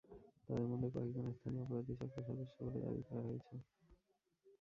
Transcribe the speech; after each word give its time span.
তাদের 0.45 0.67
মধ্যে 0.71 0.89
কয়েকজন 0.93 1.25
স্থানীয় 1.31 1.63
অপরাধী 1.65 1.93
চক্রের 1.99 2.25
সদস্য 2.27 2.57
বলে 2.65 2.79
দাবি 2.83 3.01
করা 3.07 3.21
হয়েছে। 3.27 3.55